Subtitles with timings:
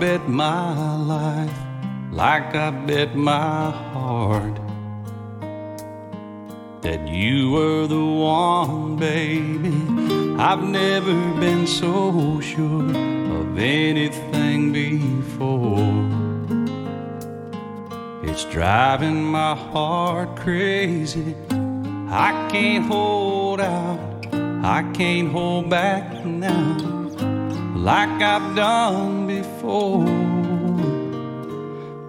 [0.00, 1.58] bet my life,
[2.10, 4.58] like I bet my heart,
[6.80, 9.76] that you were the one, baby.
[10.38, 12.88] I've never been so sure
[13.40, 15.92] of anything before.
[18.24, 21.36] It's driving my heart crazy.
[22.08, 24.26] I can't hold out,
[24.64, 26.78] I can't hold back now,
[27.76, 29.19] like I've done
[29.70, 30.04] before.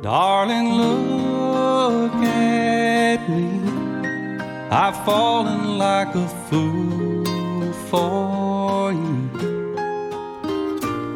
[0.02, 3.48] Darling, look at me.
[4.72, 9.30] I've fallen like a fool for you.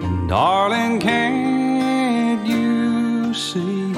[0.05, 3.94] And darling, can't you see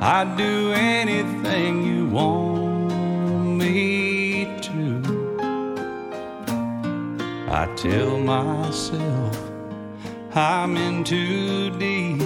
[0.00, 4.84] I'd do anything you want me to?
[7.60, 9.23] I tell myself
[10.36, 12.18] I'm in too deep,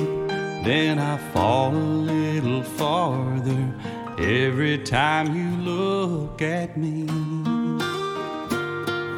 [0.65, 3.69] then I fall a little farther
[4.19, 7.07] every time you look at me.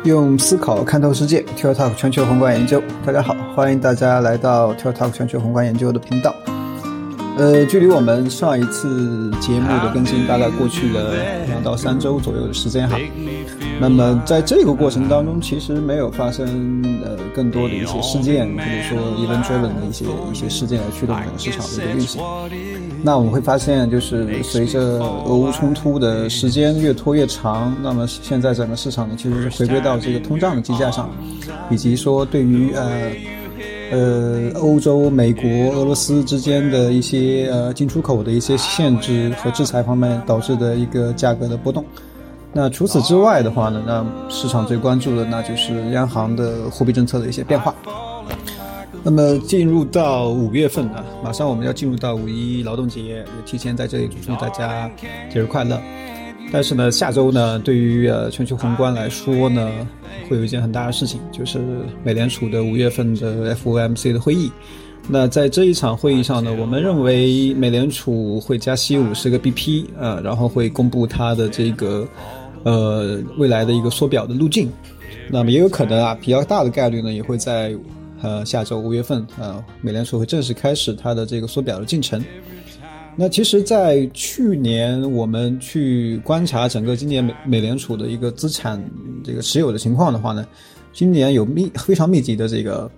[0.03, 2.83] 用思考看透世界 t i l Talk 全球宏观研究。
[3.07, 6.35] 大家好，欢迎大家来到 t i l Talk 全球宏观研究的频道。
[7.39, 11.15] 呃，距离我们上一次节目的更新大概过去了
[11.47, 12.99] 两到三周左右的时间哈。
[13.81, 22.22] 那么在这个过程当中，其实没有发生呃更多的一些事件，比如说 event driven 的一些一些事件来驱动整个市场的一个运行。
[23.03, 31.11] 那我们会发现，就是随着俄乌冲突的时间越拖越长，那么现在整个市场呢，其实是回归到这个通胀的基架上，
[31.70, 33.11] 以及说对于呃
[33.91, 41.83] 呃欧洲、美国、俄罗斯之间的一些呃进出口的一些限制和制裁方面导致的一个价格的波动。
[42.53, 47.75] 那除此之外的话呢，那市场最关注的那就是央行的货币政策的一些变化。
[49.03, 54.91] 那么进入到五月份啊，马上我们要进入到五一劳动节，也提前在这里祝大家
[55.33, 55.81] 节日快乐。
[56.53, 59.71] 但是呢，下周呢，对于呃全球宏观来说呢，
[60.28, 61.61] 会有一件很大的事情，就是
[62.03, 64.50] 美联储的五月份的 FOMC 的会议。
[65.09, 72.06] 那在这一场会议上呢，我们认为美联储会加息五十个 BP 啊，然后会公布它的这个
[72.65, 74.71] 呃未来的一个缩表的路径。
[75.31, 77.76] 那么也有可能啊，比较大的概率呢，也会在。
[78.22, 82.22] 呃，下周五月份，呃，美联储会正式开始它的这个缩表的进程。
[83.16, 88.78] 那其实，在去年我们去观察整个今年美美联储的一个资产
[89.25, 90.47] 这个持有的情况的话呢，
[90.93, 92.91] 今年有密非常密集的这个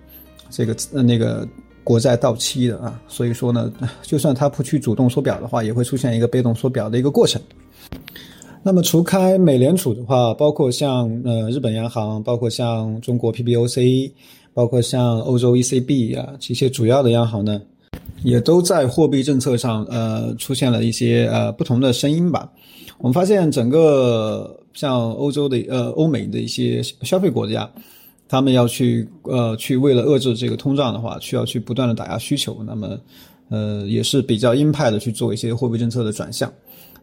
[0.49, 1.47] 这个呃那个
[1.85, 3.71] 国债到期的啊，所以说呢，
[4.01, 7.41] 就算它不去主动缩表的话，也会出现一个被动缩表的一个过程。
[8.63, 14.11] 那么，除开美联储的话，包括像呃日本央行，包括像中国 PBOC。
[14.55, 17.59] 包括像欧洲 ECB 啊这些主要的央行呢，
[18.21, 22.47] 也都在货币政策上呃出现了一些呃不同的声音吧。
[22.99, 27.67] 我们发现整个像欧洲的呃欧美的一些消费国家，
[28.29, 32.95] 他们要去呃去为了遏制这个通胀的话，需要去不断的打压需求，那么
[33.49, 36.53] 呃也是比较鹰派的去做一些货币政策的转向。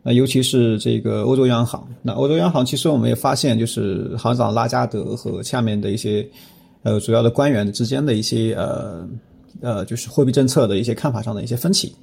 [0.03, 6.27] 那尤其是这个欧洲央行，那欧洲央行其实我们也发现，就是行长拉加德和下面的一些。
[6.83, 9.07] 呃，主要的官员之间的一些呃
[9.61, 11.95] 呃，就是货币政策的一些看法上的一些分歧。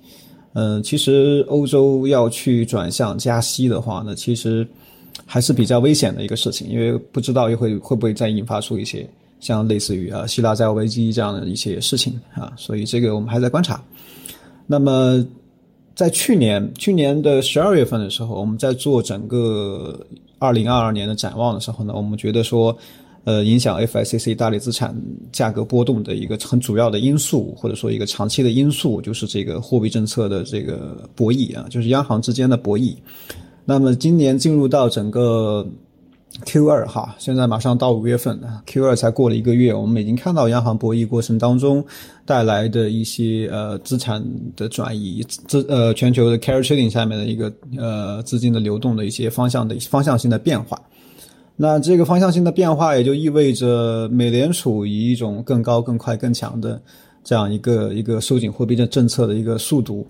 [0.54, 4.68] 嗯，其实欧洲要去转向加息的话呢，其实
[5.26, 9.10] 还是比较危险的一个事情，因为不知道又会会不会再引发出一些
[9.40, 13.84] 像类似于啊希腊债务危机这样的一些事情啊，所以这个我们还在观察。
[14.68, 15.26] 那么
[15.98, 20.00] 在去年去年的十二月份的时候，我们在做整个
[20.40, 22.78] 二零二二年的展望的时候呢，我们觉得说。
[23.24, 24.96] 呃，影响 FICC 大类资产
[25.34, 32.96] 价格波动的一个很主要的因素，或者说一个长期的因素，就是这个货币政策的这个博弈啊，就是央行之间的博弈。
[33.66, 35.68] 那么今年进入到整个
[36.46, 41.84] Q 二哈，现在马上到五月份了，Q 二才过了一个月，我们已经看到央行博弈过程当中
[42.26, 44.24] 带来的一些呃资产
[44.56, 50.80] 的转移，资呃全球的 carry trading 下面的一个呃资金的流动的一些方向的方向性的变化。
[51.56, 56.80] 那这个方向性的变化，也就意味着美联储以一种更高、更快、更强的
[57.24, 60.08] 这样一个一个收紧货币政策的一个速度，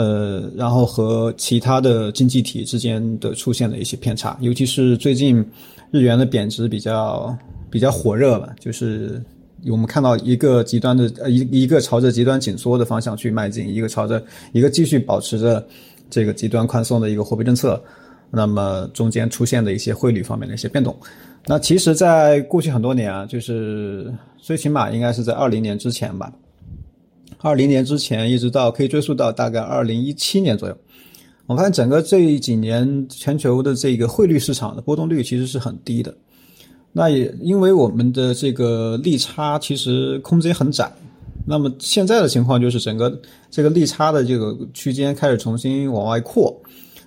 [0.00, 5.44] 呃，然后和其他的经济体之间的出现了一些偏差，尤其是最近
[5.90, 7.36] 日元的贬值比较
[7.68, 9.22] 比较火热了，就是
[9.66, 15.62] 我们看到一个极端的呃一一个朝着极端紧缩的方向去迈进，一个朝着一个继续保持着
[16.08, 17.78] 这个极端宽松的一个货币政策。
[18.32, 20.96] 那么中间出现的一些汇率方面的一些变动，
[21.46, 26.32] 那其实，在过去很多年啊，就是最起码应该是在二零年之前吧，
[27.42, 30.76] 二零年之前，一直到可以追溯到大概二零一七年左右。
[31.46, 36.14] 我发现整个这几年全球的这个汇率市场的波动率其实是很低的。
[36.92, 40.90] 那也因为我们的这个利差其实空间很窄。
[41.46, 43.20] 那么现在的情况就是整个
[43.50, 46.54] 这个利差的这个区间开始重新往外扩，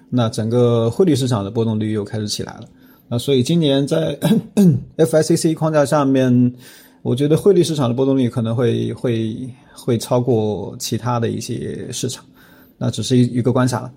[0.10, 2.68] 那整个汇率市场的波动率又开始起来了。
[3.08, 4.18] 那所以今年在
[4.98, 6.54] FICC 框架下面，
[7.04, 9.38] 我觉得汇率市场的波动率可能会会
[9.74, 12.24] 会超过其他的一些市场，
[12.78, 13.92] 那只是一一个观察了。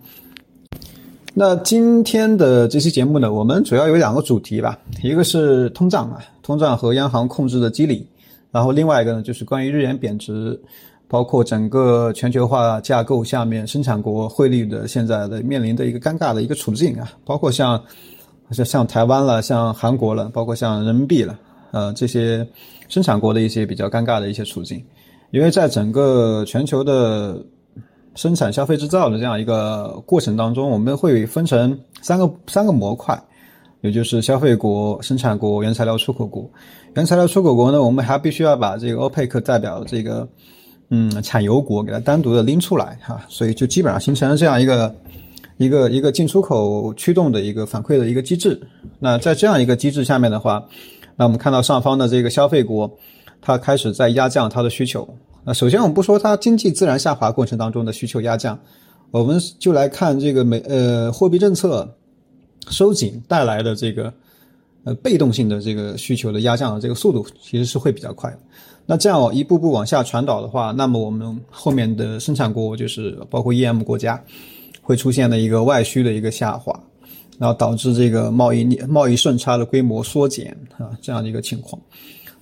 [1.32, 8.04] 那今天的这期节目呢，我们主要有两个主题吧，一个是通胀啊，通胀和央行控制的机理，
[8.50, 10.60] 然后另外一个呢就是关于日元贬值，
[11.06, 17.80] 包括整个全球化架构下面生产国汇率的现在的面临的一个尴尬的一个处境啊，包括像
[18.50, 21.38] 像像台湾了，像韩国了，包括像人民币了，
[21.70, 22.44] 呃这些
[22.88, 24.84] 生产国的一些比较尴尬的一些处境，
[25.30, 27.44] 因为在整个全球的。
[28.18, 33.22] 生产、消费、制造的这样一个过程当中，我们会分成三个三个模块，
[33.82, 36.50] 也就是消费国、生产国、原材料出口国。
[36.94, 40.26] 原材料出口国呢，我们还必须要把这个 OPEC 代表的这个
[40.88, 44.94] 嗯产油国给它单独的拎出来哈，所以就基本上形成了这样一个
[45.58, 48.58] 一个一个进出口驱动的一个反馈的一个机制。
[48.98, 50.64] 那在这样一个机制下面的话，
[51.16, 52.90] 那我们看到上方的这个消费国，
[53.40, 55.08] 它开始在压降它的需求。
[55.44, 58.58] 那首先，我们不说它经济自然下滑过程当中的需求压降，
[59.10, 61.88] 我们就来看这个美呃货币政策
[62.68, 64.12] 收紧带来的这个
[64.84, 68.36] 呃被动性的这个需求的压降的这个速度，其实是会比较快。
[68.84, 74.22] 那这样一步步往下传导的话，那么我们后面的生产国就是包括 EM 国家
[74.82, 76.72] 会出现的一个外需的一个下滑，
[77.38, 81.80] 然后导致这个贸易逆贸易顺差的规模缩减啊这样的一个情况，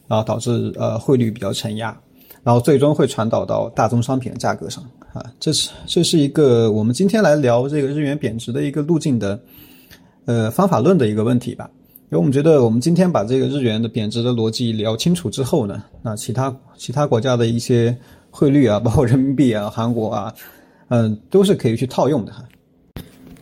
[0.06, 1.96] 然后导致呃汇率比较承压。
[2.42, 9.40] 然后最终会传导到大宗商品的价格上啊，这是这是一个我们今天来聊这个日元贬值的一个路径的，
[10.26, 11.70] 呃方法论的一个问题吧。
[12.10, 17.96] 因为我们觉得我们今天把这个日元的贬值的逻辑聊清楚之后呢，那其他其他国家的一些
[18.30, 20.34] 汇率啊，包括人民币啊、韩国啊，
[20.88, 22.44] 嗯，都是可以去套用的哈。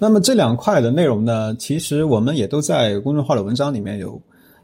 [0.03, 4.21] 那么这两块的内容呢，其实我们也都在公众号的文章里面有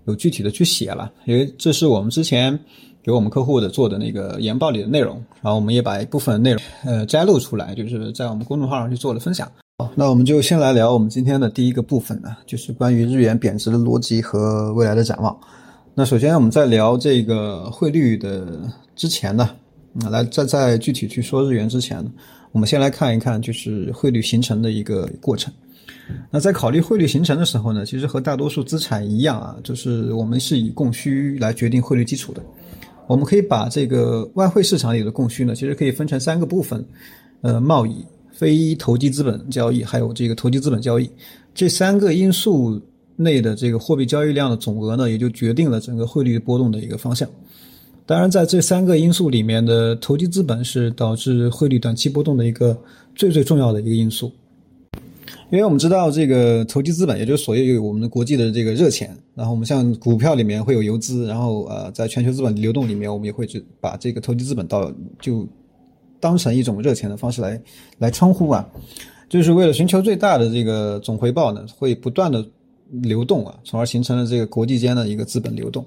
[0.07, 2.59] 有具体的去写了，因为这是我们之前。
[3.01, 9.51] 给我们客户的做的那个研报里的内容，然后我们也把一部分内容呃摘录出来，就是在我们公众号上去做了分享。
[9.79, 15.35] 好，那我们就先来聊我们今天的第一个部分呢，就是关于日元贬值的逻辑和未来的展望。
[15.95, 18.61] 那首先我们在聊这个汇率的
[18.95, 19.49] 之前呢，
[20.11, 22.05] 来在在具体去说日元之前，
[22.53, 25.53] 我们先来看一看就是汇率形成的一个过程。
[26.31, 32.43] 那在考虑汇率形成的时候呢，其实和大多数资产一样啊，就是我们是以供需来决定汇率基础的。
[33.07, 36.85] 我们可以把这个外汇市场里的供需呢，其实可以分成三个部分，
[37.43, 41.11] 呃，贸易、非投机资本交易，还有这个投机资本交易，
[41.55, 42.81] 这三个因素
[43.17, 47.29] 内的这个货币交易量的总额呢，也就决定了整个汇率波动的一个方向。
[48.09, 52.75] 当然，在这三个因素里面的投机资本是导致汇率短期波动的一个
[53.15, 54.33] 最最重要的一个因素。
[55.51, 64.91] 因为我们知道这个投机资本，也就是所谓我们的国际的这个热钱，然后我们像股票里面会有游资，然后呃，在全球资本流动里面，我们也会去把这个投机资本到
[65.21, 65.47] 就
[66.19, 67.61] 当成一种热钱的方式来
[67.99, 68.67] 来称呼啊，
[69.29, 72.43] 就是为了寻求最大的这个总回报呢，会不断的
[72.91, 75.85] 流动啊，从而形成了这个国际间的一个资本流动。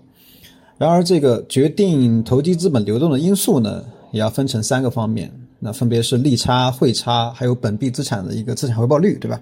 [0.82, 5.32] 然而，这个决定投机资本流动的因素呢，也要分成三个方面。
[5.60, 9.40] 那分别是利差、汇差，还有本币资产的一个资产回报率，对吧？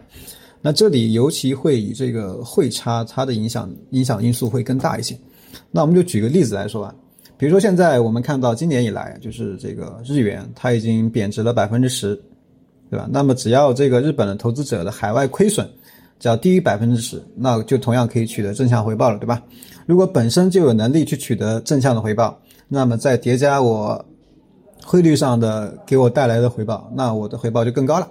[0.62, 5.18] 那这里尤其会以这个汇差它的影响影响因素会更大一些。
[5.72, 6.94] 那我们就举个例子来说吧，
[7.38, 12.22] 比如说现在我们看到今年以来，就是这个日元它已经贬值了百分之十，
[12.90, 13.08] 对吧？
[13.10, 15.66] 那么只要这个日本的投资者的海外亏损
[16.20, 19.42] 只要低于百分之十，那就同样可以取得正向回报了，对吧？
[19.90, 24.06] 如果本身就有能力去取得正向的回报，那么再叠加我。
[24.86, 28.08] 汇率上的给我带来的回报，那我的回报就更高了。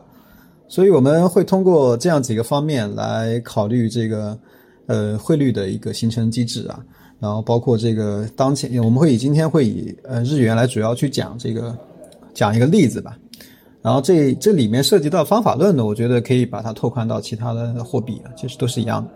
[0.69, 4.39] 所以我们会通过这样几个方面来考虑这个
[4.87, 6.85] 呃汇率的一个形成机制啊，
[7.19, 11.77] 然后包括这个当前我们会以今天会以呃日元来主要去讲这个
[12.35, 13.17] 讲一个例子吧。
[13.81, 19.11] 然后这这里面涉及到方法论的，我觉得可以把它拓宽到其他的货币啊，其实都是一样的。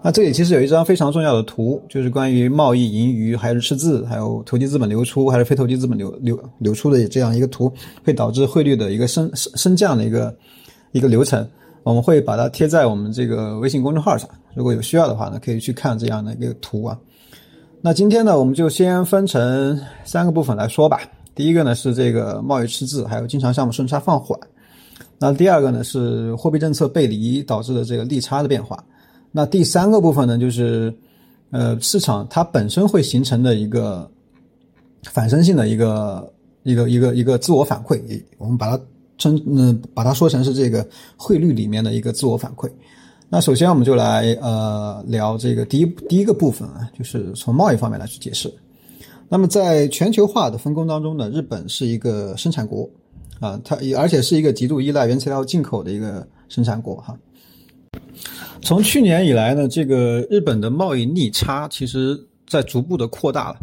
[0.00, 7.70] 那这里其实有一张非常重要的图，就是关于贸易盈余还是赤字，还有投机资本流出还是非投机资本流流流出的这样一个图，
[8.04, 10.34] 会导致汇率的一个升升升降的一个
[10.92, 11.46] 一个流程。
[11.82, 16.98] 我们会把它贴在我们这个微信公众号上，如果有需要的话呢，可以去看这样的一个图啊。
[17.80, 21.00] 那今天呢，我们就先分成三个部分来说吧。
[21.34, 24.38] 第一个呢是这个贸易赤字，还有经常项目顺差放缓。
[25.18, 28.82] 那第二个呢是货币政策背离导致的这个利差的变化。
[29.30, 30.92] 那第三个部分呢就是，
[31.50, 34.10] 呃，市场它本身会形成的一个
[35.04, 36.32] 反身性的一个
[36.62, 38.00] 一个一个一个自我反馈，
[38.38, 38.82] 我们把它
[39.18, 42.70] 称嗯把它说成是这个汇率里面的一个自我反馈。
[43.28, 48.52] 那首先我们就来呃聊这个第一第一个部分啊，就是从贸易方面来去解释。
[49.28, 52.88] 那么在全球化的分工当中呢，日本是一个生产国
[53.40, 57.14] 啊，它而且是一个极度依赖原材料进口的一个生产国哈。
[58.62, 63.60] 从去年以来呢，这个日本的贸易逆差其实在逐步的扩大了。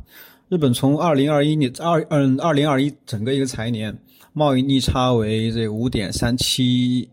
[0.49, 3.97] 日本从二零二一年二嗯二零二一整个一个财年
[4.33, 7.07] 贸易逆差为这五点三七。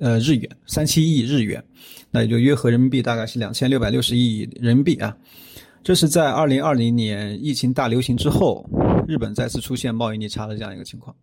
[0.00, 1.62] 呃，日元三七亿日元，
[2.10, 5.14] 那也就约合人民币大概是两千六百六十亿人民币啊。
[5.82, 8.64] 这是在二零二零年疫情大流行之后，
[9.06, 11.14] 日本再次出现贸易逆差的这样一个情况。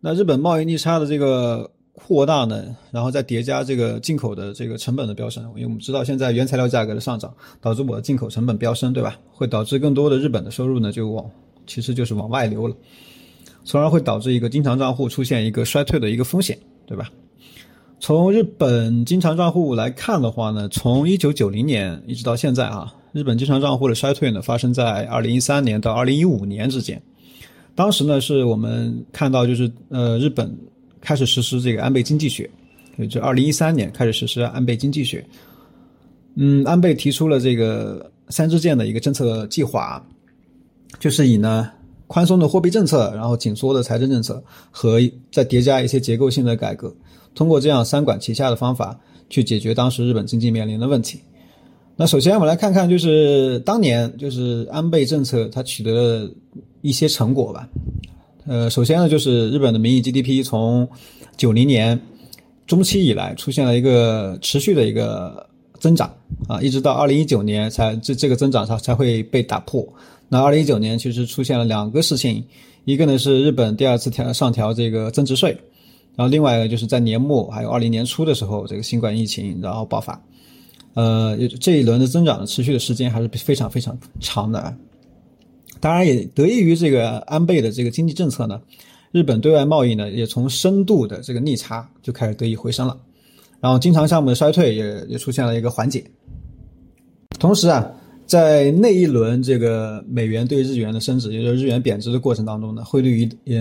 [0.00, 9.18] 那日本贸易逆差的这个扩大呢，然后再叠加这个进口的这个成本的飙升，因为我们知道现在原材料价格的上涨，导致我的进口成本飙升，对吧？
[9.32, 11.28] 会导致更多的日本的收入呢就往，
[11.66, 12.74] 其实就是往外流了，
[13.64, 17.10] 从而会导致一个经常账户出现一个衰退的一个风险，对吧？
[17.98, 27.02] 从日本经常账户来看的话呢，从一九九零年一直到现在啊，日本经常账户的衰退呢发生在二零一三年到二零一五年之间。
[27.74, 30.50] 当时呢，是我们看到就是呃，日本
[31.00, 32.48] 开始实施这个安倍经济学，
[33.08, 35.24] 就二零一三年开始实施安倍经济学。
[36.34, 40.04] 嗯，安倍提出了这个三支箭的一个政策计划，
[40.98, 41.70] 就是以呢
[42.06, 45.00] 宽松的货币政策，然后紧缩的财政政策和
[45.32, 46.94] 再叠加一些结构性的改革。
[47.34, 51.20] 通过这样三管齐下的方法去解决当时日本经济面临的问题。
[51.96, 56.30] 那首先我们来看看，就是当年就是安倍政策它取得了
[56.80, 57.68] 一些成果吧。
[58.50, 60.88] 呃，首先呢就是日本的名义 GDP 从
[61.36, 61.96] 九零年
[62.66, 65.46] 中期以来出现了一个持续的一个
[65.78, 66.12] 增长
[66.48, 69.86] 啊，一直到二零一九年才这这个增长才才会被打破。
[70.28, 72.44] 那二零一九年其实出现了两个事情，
[72.86, 75.56] 一个呢是日本第二次调上调这个增值税。
[76.16, 80.20] 然后另外一个就是在年末还有二零年初的时候，这个新冠疫情然后爆发，
[80.94, 84.74] 呃，这一轮的增长的持续的时间还是非常非常长的。
[85.80, 88.60] 当然也得益于这个安倍的这个经济政策呢，
[89.10, 92.96] 日本对外贸易呢也从深度的这个逆差就开始得以回升了，
[93.60, 96.04] 然后经常项目的衰退也也出现了一个缓解。
[97.38, 97.90] 同时啊。
[98.26, 103.60] 在那一轮这个美元对日元的升值，也就是日元贬值的过程当中呢，汇率一也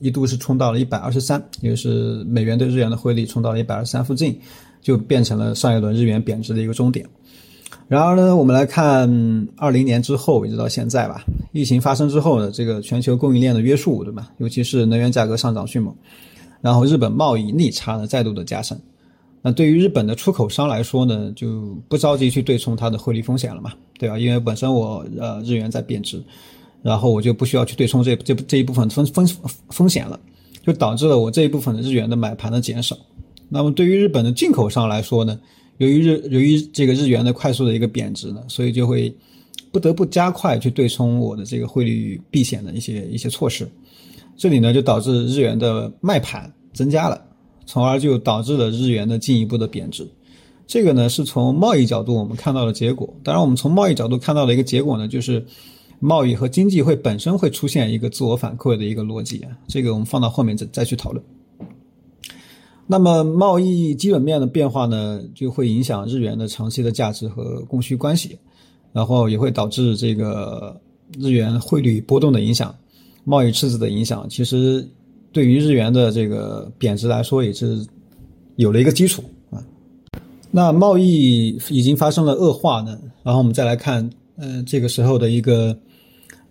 [0.00, 4.36] 一度是冲到了一百二十三，也就是美元对日元的汇率冲到了一百二十三附近，
[4.82, 7.06] 就变成了上一轮日元贬值的一个终点。
[7.88, 14.30] 然而呢，我们来看二零年之后一直到现在吧，疫情发生之后呢，这个全球供应链的约束，对吧？
[14.36, 15.94] 尤其是能源价格上涨迅猛，
[16.60, 18.78] 然后日本贸易逆差呢再度的加深。
[19.40, 24.18] 那对于日本的出口商来说呢，就不着急去对冲它的汇率风险了嘛，对吧？
[24.18, 26.22] 因为本身我呃日元在贬值，
[26.82, 29.26] 然后我就不需要去对冲这这这一部分风风
[29.70, 30.20] 风险了，
[30.62, 32.94] 就导致了我这一部分的日元的买盘的减少。
[33.48, 35.40] 那么对于日本的进口商来说呢，
[35.78, 39.12] 由于日由于这个日元的快速的一个贬值呢，所以就会
[39.72, 43.68] 不得不加快去对冲我的这个汇率避险的一些一些措施。
[44.36, 47.24] 这里呢就导致日元的卖盘增加了。
[47.70, 50.08] 从而就导致了日元的进一步的贬值，
[50.66, 53.06] 这个呢是从贸易角度我们看到的结果。
[53.22, 55.44] 当然，我们从贸易角度看到的一个结果呢，就是
[56.00, 59.50] 贸易和经济会本身会出现一个自我反馈的一个逻辑啊。
[59.66, 61.22] 这个我们放到后面再再去讨论。
[62.88, 68.36] 那么，贸易基本面的变化呢，就会影响日元的长期的价值和供需关系，
[68.92, 70.76] 然后也会导致这个
[71.18, 72.74] 日元汇率波动的影响，
[73.22, 74.26] 贸易赤字的影响。
[74.28, 74.84] 其实。
[75.30, 77.86] 对于日元的这个贬值来说，也是
[78.56, 79.62] 有了一个基础啊。
[80.50, 85.78] 那贸易已经发生了恶化呢，然后我们再来看，呃，这个时候的一个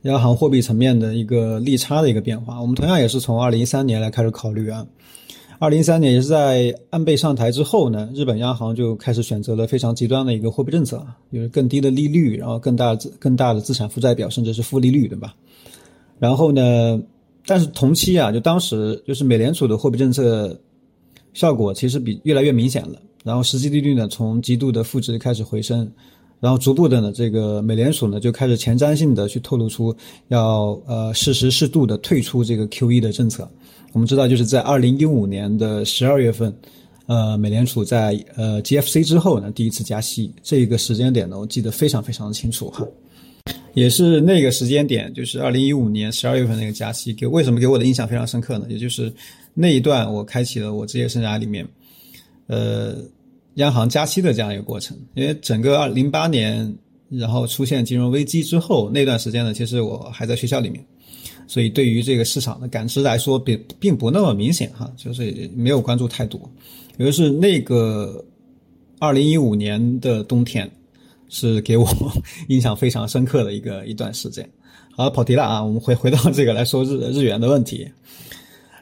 [0.03, 2.61] 央行货币层面的一个利差的一个变化。
[2.61, 4.85] 我们同样也是从二零一三年来开始考虑啊。
[5.59, 15.35] 二零一三年也是在安倍上台之后呢，日本央行就开始选择了非常极端的一个货币政策，就是更低的利率，然后更大更大的资产负债表，甚至是负利率，对吧？
[16.19, 17.01] 然后呢？
[17.49, 20.59] 但是同期啊，就当时就是美联储的货币政策
[21.33, 25.89] 效果其实比越来越明显了，然后实际利率呢从极度的负值开始回升，
[26.39, 29.95] 然后逐步的呢这个美联储呢就开始前瞻性的去透露出
[30.27, 33.49] 要呃适时适度的退出这个 QE 的政策。
[33.93, 36.55] 我们知道就是在二零一五年的十二月份，
[37.07, 42.85] 呃美联储在呃 GFC 之后呢第一次加息，这个时间点呢我记得非常非常的清楚哈。
[43.73, 48.65] 也是那个时间点，就是二零一五年十二月份那个加息，给为什么给我的印象非常深刻呢？
[48.69, 49.11] 也就是
[49.53, 51.65] 那一段我开启了我职业生涯里面，
[52.47, 52.95] 呃，
[53.57, 54.97] 央行加息的这样一个过程。
[55.13, 56.75] 因为整个二零八年，
[57.09, 60.83] 然后出现金融危机之后那段时间呢，其实我还在学校里面，
[61.45, 66.41] 所以对于这个市场的感知来说，并并不那么明显哈，就是没有关注太多。
[66.97, 68.25] 也就是那个
[68.97, 70.67] 二零一五年的冬天。
[71.29, 71.85] 是给我
[72.47, 74.49] 印象非常深刻的一个一段时间。
[74.91, 77.85] 好，跑题了啊，我们回回到这个来说日日元的问题。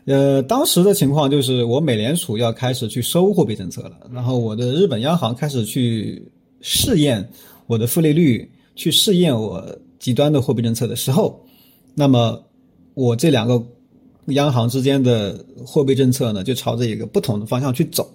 [0.06, 6.24] 呃，当时的情况就是我美联储要开始去收货币政策了，然后我的日本央行开始去
[6.62, 7.28] 试验
[7.66, 9.64] 我的负利率，去试验我
[9.98, 11.44] 极端的货币政策的时候，
[11.96, 12.40] 那么
[12.94, 13.60] 我这两个
[14.28, 18.08] 央行之间的货币政策呢，就朝着一个不同的方向去走。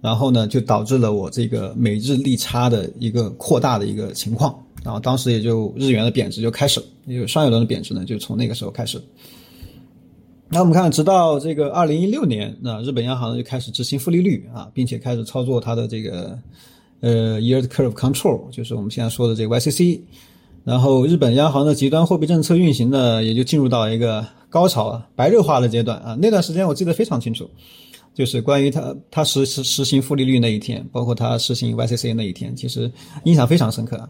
[0.00, 8.98] 然后呢，就导致了我这个美日利差的一个扩大的一个情况，然后当时也就日元的贬值就开始了，因为上一轮的贬值呢，就从那个时候开始。
[10.52, 16.36] 那我们看，直到这个二零一六年，那日本央行就开始执行负利率啊，并且开始操作它的这个
[16.98, 20.00] 呃 yield curve control，就是我们现在说的这个 YCC。
[20.64, 26.18] 然后日本央行的极端货币政策运行呢，也就进入到一个高潮啊、白热化的阶段啊。
[26.20, 27.48] 那段时间我记得非常清楚。
[28.12, 32.90] 就是关于它它实实实行负利率那一天，包括它实行 YCC 那一天，其实
[33.22, 34.08] 印象非常深刻啊。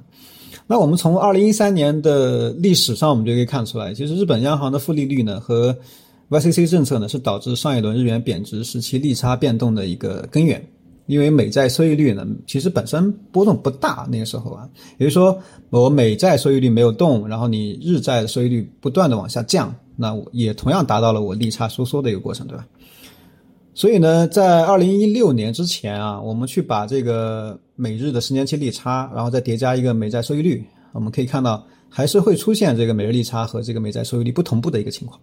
[0.67, 5.77] 那我们从二零一三年的历史上，我们就可以看出来，其实日本央行的负利率呢和
[6.31, 10.65] YCC 政策呢，是导致上一轮日元贬值时期利差变动的一个根源。
[11.07, 14.69] 因为美债收益率呢，其实本身波动不大，那个时候啊，
[14.99, 15.37] 也就是说
[15.71, 22.65] 我美债收益率没有动，然后你日债的收益率不断的往下降，那我也同样达到了我利差收缩的一个过程，对吧？
[23.75, 35.19] 所以呢，在二零一六年之前啊，我们去把这个美日的十年期利差，然后再叠加一个美债收益率，我们可以看到还是会出现这个美日利差和这个美债收益率不同步的一个情况。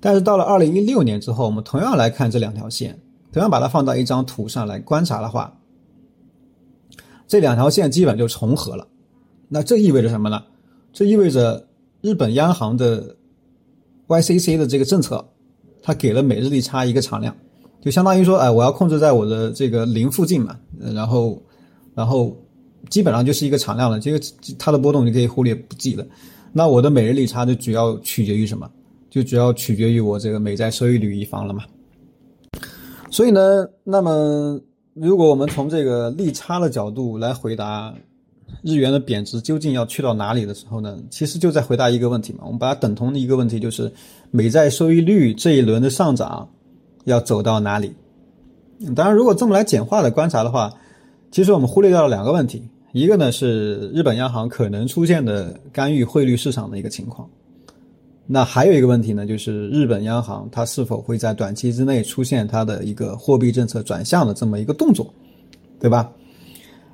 [0.00, 2.98] 但是到了二零一六年之后，我们同样来看这两条线，
[3.32, 5.58] 同样把它放到一张图上来观察的话，
[7.26, 8.86] 这两条线基本就重合了。
[9.48, 10.42] 那这意味着什么呢？
[10.92, 11.66] 这意味着
[12.00, 13.16] 日本央行的
[14.06, 15.26] YCC 的这个政策，
[15.82, 17.34] 它给了每日利差一个常量。
[17.80, 21.42] 就相当于说，哎，我要控制在我的这个零附近嘛，然后，
[21.94, 22.36] 然后
[22.88, 24.20] 基本上就是一个常量了，这个
[24.58, 26.06] 它的波动你可以忽略不计的。
[26.52, 28.68] 那我的每日利差就主要取决于什么？
[29.22, 31.64] 就主要取决于我这个美债收益率一方了嘛。
[33.10, 34.60] 所以呢，那么
[34.94, 37.94] 如果我们从这个利差的角度来回答
[38.62, 42.40] 日元的贬值究竟要去到哪里的时候呢，其实就在回答一个问题嘛。
[42.44, 43.92] 我们把它等同的一个问题就是
[44.30, 46.48] 美债收益率这一轮的上涨。
[47.04, 47.94] 要走到哪里？
[48.94, 50.70] 当然，如果这么来简化的观察的话，
[51.30, 52.68] 其实我们忽略掉了两个问题。
[52.92, 57.26] 一个呢是日本央行可能出现的干预汇率市场的一个情况。
[58.30, 65.10] 那还有一个问题呢，就是日本央行它是否会在短期之内出现它的一个货币政策转向的这么一个动作，
[65.80, 66.12] 对吧？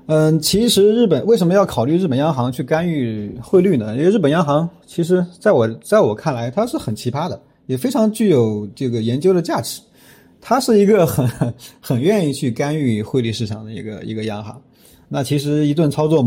[0.06, 3.96] 嗯，其实日本为什么要考虑日本央行去干预汇率呢？
[3.96, 9.80] 因为日本央行其实在我在我看来，它是很奇葩的，也非常具有这个研究的价值。
[10.40, 11.26] 它是一个很
[11.80, 14.62] 很愿意去干预汇率市场的一个一个央行，
[15.08, 16.22] 那其实一顿操作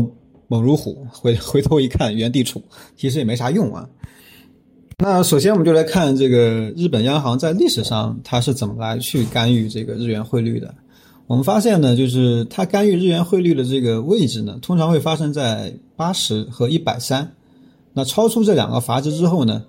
[0.48, 2.60] 猛如虎，回回头一看原地杵，
[2.96, 3.88] 其实也没啥用啊。
[5.00, 10.74] 那首先我们就来看这个日本央行在历史上它是怎么来去干预这个日元汇率的。
[11.28, 17.30] 我们发现呢，就是它干预日元汇率的这个位置呢，通常会发生在八十和一百三。
[17.92, 19.62] 那超出这两个阀值之后呢，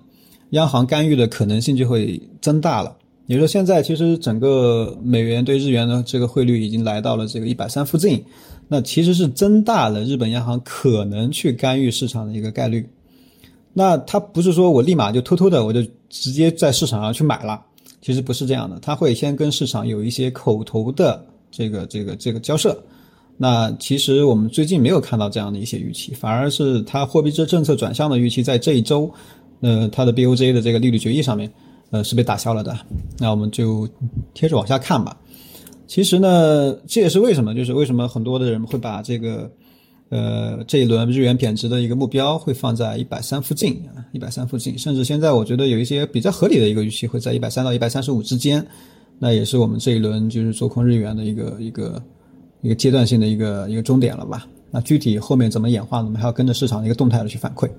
[0.50, 2.96] 央行干预的可能性就会增大了。
[3.26, 8.24] 也就是说，现在其实整个美元对日元的这个汇率已经来到了这个一百三附近，
[8.66, 12.84] 那其实是增大了日本央行可能去干预市场的一个概率。
[13.72, 17.60] 那它不是说我立马就偷偷的我就直接在市场上去买了，
[18.00, 22.76] 其实不是这样的，它会先跟市场有一些口头的这个这个这个交涉。
[23.36, 29.10] 那其实我们最近没有看到这样的一些预期，反而是它货币政策转向的预期在这一周，
[29.60, 31.50] 呃，它的 BOJ 的这个利率决议上面。
[31.92, 32.78] 呃，是被打消了的，
[33.18, 33.84] 那我们就
[34.32, 35.18] 接着往下看吧。
[35.88, 39.50] 其实呢，这也是为什么，就是为什么很多的人会把这个，
[40.10, 48.64] 呃，这一轮日元贬值的一个目标会放在一百三附近啊，一百三附近，甚至现在我觉得有一些比较合理的一个预期会在一百三到一百三十五之间。
[49.18, 52.02] 那也是我们这一轮就是做空日元的一个一个
[52.60, 54.46] 一个阶段性的一个一个终点了吧？
[54.70, 57.70] 那具体后面怎么演化，我们还要跟着市场的一个动态的去反馈。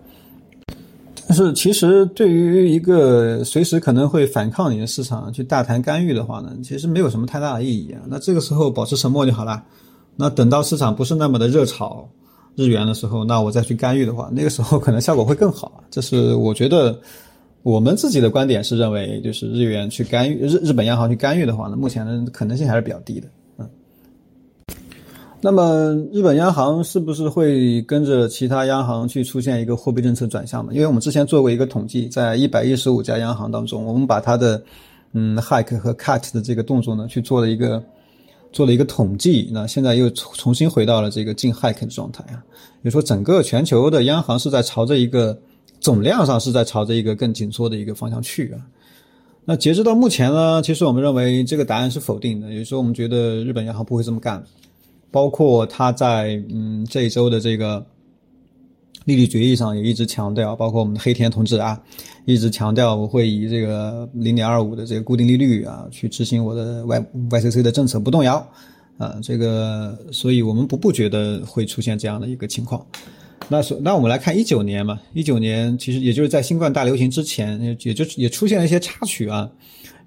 [1.27, 8.01] 但是，其实对于一个随时可能会反抗你的市场去大谈干预的话呢，其实没有什么太大的意义啊。
[8.07, 9.63] 那这个时候保持沉默就好了。
[10.17, 12.07] 那等到市场不是那么的热炒，
[12.55, 15.83] 日元的时候，那我再去干预的话，那个时候可能效果会更好。
[15.89, 16.99] 这是我觉得
[17.63, 23.27] 我们自己的观点是认为，就是日元去干预日日本央行去干预的话呢，目前的可能性还是比较低的。
[23.57, 23.67] 嗯。
[25.39, 30.73] 那么日本央行是不是会跟着其他央行去出现一个货币政策转向呢？
[30.73, 34.61] 因为我们之前做过一个统计，在一百一十五家央行当中，我们把它的
[35.13, 37.81] 嗯 hike 和 cut 的这个动作呢去做了一个。
[38.51, 42.43] 做了一个统计，那现在又重新回到了这个净 hike 的状态啊，
[42.81, 45.37] 也就说整个全球的央行是在朝着一个
[45.79, 48.59] 总量上是在朝着一个更紧缩的一个方向去啊。
[49.45, 54.43] 那截止到目前呢，其实我们认为这个答案是否定的，也就是说我们觉得日本央行不会这么干，
[55.09, 57.85] 包括他在嗯这一周的这个。
[59.05, 61.81] 利率决议上也一直强调，包括我们的黑田同志啊，
[62.25, 68.37] 一直强调我会以这个零点二五的这个固定利率啊去执行我的 Y YCC 的政策不动摇
[68.97, 72.85] 啊，这个，所以我们不不觉得会出现这样的一个情况。
[73.47, 79.49] 那所那我们来看一九年嘛，一九年其实也就是在新冠大流行之前，也就也出现了一些插曲啊。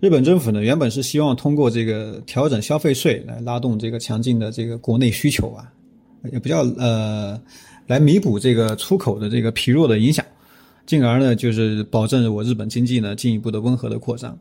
[0.00, 5.66] 日本政府呢原本是希望通过这个调整消费税来拉动这个强劲的这个国内需求啊，
[6.32, 7.40] 也不叫呃。
[7.86, 10.24] 来弥补这个出口的这个疲弱的影响，
[10.86, 14.38] 进而呢，就是保证我日本经济呢进一步的温和的扩张。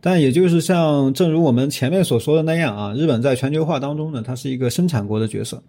[0.00, 5.62] 但也就是像正如我们前面所说的那样啊，日本在全球化当中呢，它是一个生产国的角色。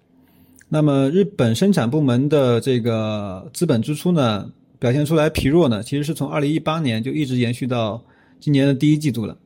[0.70, 8.04] 那么日本生产部门的这个资本支出呢，表现出来疲弱呢，其实是从二零一八年就一直延续到
[8.40, 9.38] 今年的第一季度了。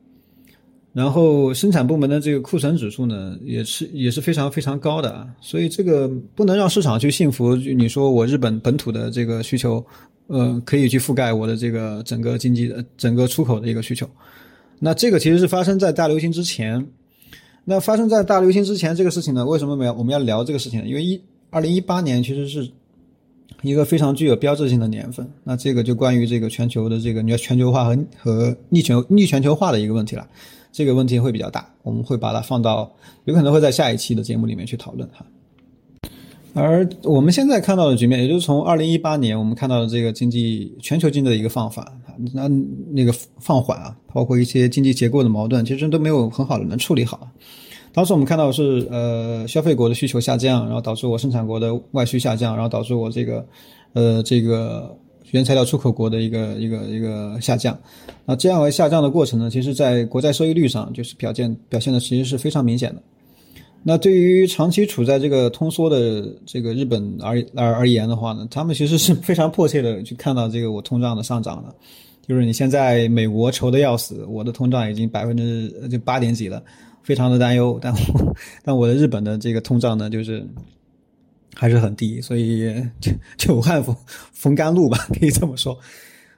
[0.92, 7.54] 然后生产部门的这个库存指数呢，也是也是非常非常高的啊，所以这个不能让市场去信服。
[7.54, 9.84] 你说我日本本土的这个需求，
[10.26, 14.08] 呃，可以去覆盖我的这个整个经济的整个出口的一个需求。
[14.80, 16.84] 那这个其实是发生在大流行之前。
[17.64, 20.88] 那发生在大流行之前这个事情呢，为什么我们要我们要聊这个事情呢？
[20.88, 21.20] 因为一
[21.50, 22.68] 二零一八年其实是
[23.60, 25.30] 一个非常具有标志性的年份。
[25.44, 30.26] 那这个就关于这个全球的这个你要全球化和和逆全逆全球化的一个问题了。
[30.78, 32.88] 这个问题会比较大，我们会把它放到
[33.24, 35.26] 有可能会在下一期的节目里面去讨论哈。
[36.54, 41.84] 而我们现在看到的局面，也就是从二零一八年我们看到的这个经济全球经济的一个放缓，
[42.32, 42.46] 那
[42.92, 47.28] 那个放缓啊，包括一些经济结构的矛盾，其实都没有很好的能处理好。
[47.92, 53.44] 当时我们看到是呃消费国的需求下降，然后导致我生产国的外需下降，然后导致我这个
[53.94, 54.96] 呃这个。
[55.32, 57.78] 原材料出口国的一个一个一个下降，
[58.24, 63.02] 那这样的下降的过程呢，其实在国债收益率上就是表现表现的其实是非常明显的。
[63.82, 71.74] 那对于长期处在这个通缩的这个日本而而而言的话呢，他们其实是非常迫切的去看到这个我通胀的上涨的，
[72.26, 76.62] 就是你现在美国愁的要死，我的通胀已经百分之就八点几了，
[77.02, 77.98] 非常的担忧，但我
[78.64, 80.46] 但我的日本的这个通胀呢，就是。
[81.54, 83.96] 还是很低，所以就就武汉逢
[84.32, 85.78] 逢甘露吧，可以这么说。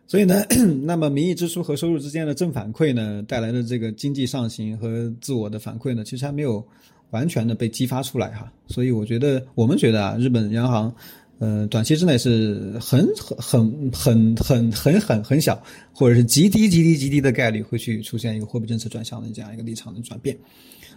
[0.06, 0.44] 所以呢，
[0.82, 6.66] 那么名义支出和收入之间的正反馈呢，带来的这个经济上行和自我的反馈呢，其实还没有
[7.10, 8.50] 完全的被激发出来哈。
[8.66, 10.92] 所以我觉得，我们觉得啊，日本央行，
[11.38, 20.36] 呃，短期之内是很很很很很很很小，或者是极低极低极低的概率会去出现一个货币政策转向的这样一个立场的转变。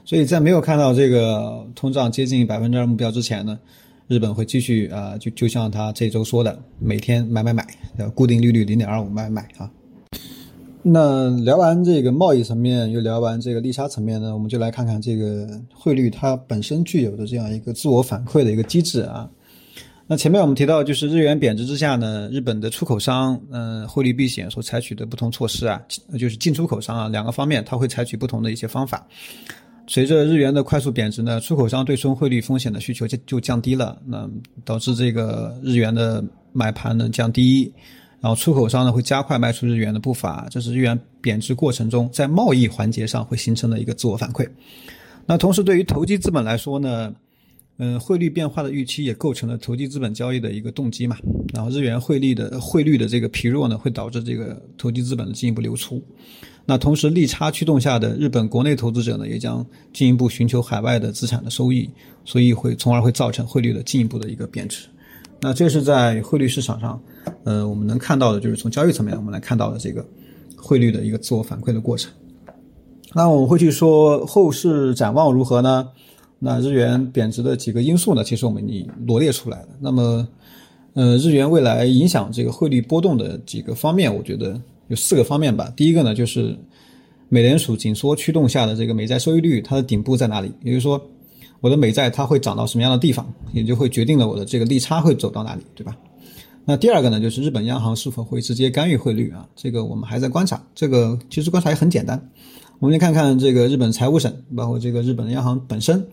[0.06, 3.60] 所以在没有看到这个通胀接近百分之二目标之前呢。
[4.08, 7.66] 日本会继续啊，就就像他这周说的，每天买买买，
[8.14, 9.70] 固定利率零点二五买买啊。
[10.86, 19.30] 那聊完这个贸易层面，又聊完这个利差层面呢，我们就来看看这个汇率它本身具有的这样一个自我反馈的一个机制啊。
[20.06, 25.82] 那前面我们提到，就是日元贬值之下呢，日本的出口商嗯汇率避险所采取的不同措施啊，
[26.20, 29.08] 就是进出口商啊两个方面，它会采取不同的一些方法。
[29.88, 34.30] 随着日元的快速贬值呢，出口商对冲汇率风险的需求就就降低了，那
[34.64, 37.72] 导致这个日元的买盘呢降低，
[38.22, 44.48] 然后出口商呢会加快卖出日元的步伐，这是日元贬值过程中在贸易环节上会形成的一个自我反馈。
[45.26, 47.14] 那同时对于投机资本来说呢，
[47.78, 51.18] 嗯，汇率变化的预期也构成了投机资本交易的一个动机嘛。
[51.54, 56.02] 然后日元汇率的汇率的这个疲弱呢，会导致这个投机资本的进一步流出。
[56.66, 61.90] 那同时，利差驱动下的日本国内投资者呢，也将进一步寻求海外的资产的收益，
[62.24, 64.88] 所以会从而会造成汇率的进一步的一个贬值。
[65.42, 67.02] 那这是在汇率市场上，
[67.44, 70.06] 呃，我们能看到的就是从交易层面我们来看到的这个
[70.56, 72.10] 汇率的一个自我反馈的过程。
[73.14, 75.90] 那我们会去说后市展望如何呢？
[76.44, 79.68] 那日元贬值的几个因素呢，其实我们已罗列出来了。
[79.80, 80.28] 那么，
[80.94, 84.60] 呃，日元未来影响这个汇率波动的几个方面，我觉得。
[84.90, 85.72] 有四个方面吧。
[85.78, 86.54] 第一个呢，就是
[87.30, 90.52] 美联储紧缩驱动下的这个美债收益率，它的顶部在哪里？
[90.62, 91.02] 也就是说，
[91.62, 95.98] 我的美债它会涨到什么样的地方，也就会决定了我的这个利差会走到哪里，对吧？
[96.66, 99.48] 那第二个呢，就是日本央行是否会直接干预汇率啊？
[99.56, 100.62] 这个我们还在观察。
[100.76, 102.22] 这个其实观察也很简单，
[102.84, 106.06] 我们来看看这个日本财务省，包括这个日本央行本身，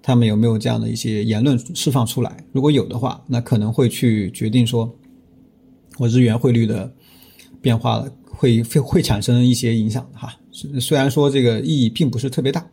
[0.00, 2.34] 他们有没有这样的一些言论释放出来？
[2.50, 4.90] 如果有的话，那可能会去决定说，
[5.98, 6.90] 我日元汇率的
[7.60, 10.34] 变化会会会产生一些影响哈。
[10.80, 12.66] 虽然说这个意义并不是特别大。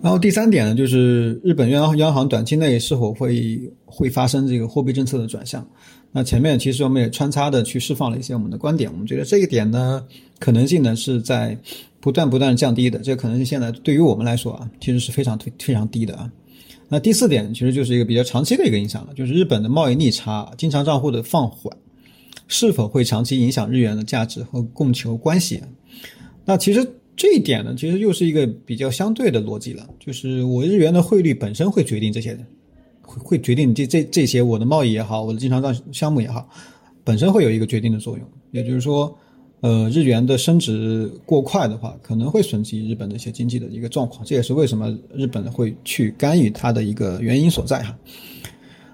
[0.00, 5.66] 然后第三点呢，就是日本央央行短期内是否会会发生这个货币政策的转向？
[6.12, 10.02] 那前面其实我们也穿插的去释放了一些我们的观点，我们觉得这一点呢，
[10.38, 11.58] 可能性呢是在
[12.00, 16.30] 不断不断降低的，这个可能性现在对于我们来说啊，其实是非常非常低的啊。
[16.88, 21.76] 那第四点其实就是一个比较长期的一个影响了，就是日本的贸易逆差、经常账户的放缓，
[22.46, 25.62] 是否会长期影响日元的价值和供求关系？
[26.46, 32.40] 那其实这一点呢，其实又是一个比较相对的逻辑了，就是我日元的汇率本身会决定这些的。
[33.02, 36.46] 会决定这这这些我的贸易也好，我的经常账项目也好，
[37.02, 38.28] 本身会有一个决定的作用。
[38.50, 39.16] 也就是说，
[39.62, 44.22] 呃，日元的升值过快的话，可能会损及日本的一些经济的一个状况。
[44.26, 47.96] 这也是为什么日本会去干预它的一个原因所在哈。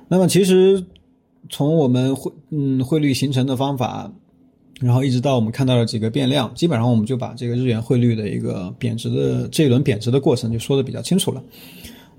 [0.06, 0.80] 那么，其实
[1.50, 4.12] 从我们汇嗯汇率形成的方法，
[4.80, 11.42] 然后一直到我们看到了几个变量，基本上我们就把这个日元汇率的一个贬值的这一轮贬值的过程就说的比较清楚了。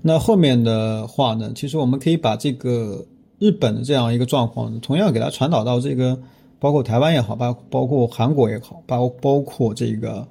[0.02, 1.52] 那后面的话呢？
[1.54, 3.04] 其实我们可以把这个
[3.38, 6.16] 日本的这样一个状况，同样给它传导到这个，
[6.58, 10.26] 包括台湾也好，包包括韩国也好，包包括这个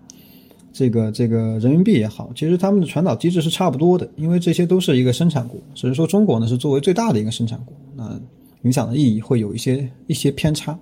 [0.71, 8.19] 这个这个人民币也好，其实他们的传导机制是差不多的，因为这些都是一个生产国，只是说中国呢是作为最大的一个生产国，那
[8.63, 10.77] 影响的意义会有一些一些偏差。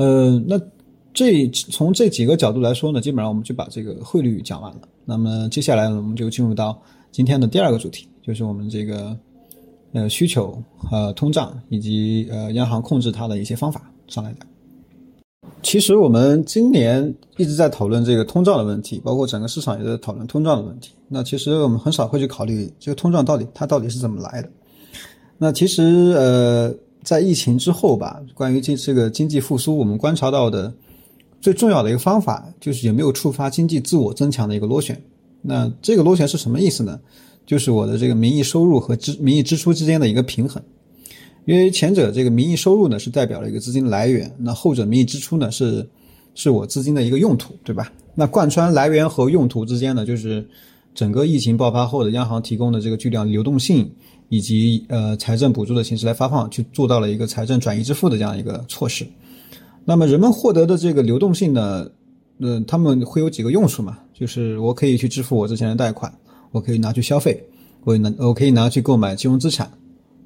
[0.00, 0.58] 呃，那
[1.12, 4.80] 这从这几个角度来说呢，基本上我们就把这个汇率讲完了。
[5.04, 6.80] 那么接下来呢，我们就进入到。
[7.12, 9.14] 今天的第二个主题就是我们这个
[9.92, 14.48] 呃需求和通胀以及呃央行控制它的一些方法上来讲。
[15.62, 20.92] 其实我们今年一直在讨论这个通胀的问题，包括整个市场也在讨论通胀的问题。
[21.08, 24.48] 那其实我们很少会去考虑这个通胀到底它到底是怎么来的。
[25.36, 30.72] 那其实呃在疫情之后吧，关于这这个经济复苏，我们观察到的
[31.40, 35.00] 最重要的一个方法就是有没有触发经济自我增强的一个螺旋。
[35.42, 37.00] 那这个螺旋是什么意思呢？
[37.46, 40.62] 就是我的这个名义收入和支名义支出之间的一个平衡。
[41.46, 45.88] 因为前者这个名义收入呢是代表了一个资金来源，那后者名义支出呢是
[46.34, 47.90] 是我资金的一个用途，对吧？
[48.14, 50.46] 那贯穿来源和用途之间呢，就是
[50.94, 53.90] 整个疫情爆发后的央行提供的这个巨量流动性
[54.30, 59.06] 以及呃财政补助的形式来发放，去做到了一个财政转移支付的这样一个措施。
[59.84, 61.86] 那么人们获得的这个流动性呢？
[62.42, 63.98] 嗯，他们会有几个用处嘛？
[64.14, 66.10] 就是我可以去支付我之前的贷款，
[66.52, 67.38] 我可以拿去消费，
[67.84, 69.70] 我能我可以拿去购买金融资产。